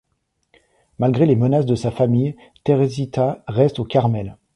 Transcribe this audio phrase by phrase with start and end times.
[0.97, 4.35] Malgré les menaces de sa famille, Teresita reste au Carmel.